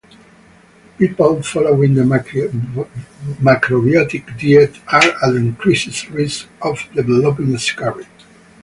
People 0.97 1.43
following 1.43 1.93
the 1.93 2.01
macrobiotic 2.01 4.25
diet 4.35 4.75
are 4.87 5.11
at 5.29 5.35
increased 5.35 6.09
risk 6.09 6.47
of 6.59 6.79
developing 6.95 7.55
scurvy. 7.59 8.07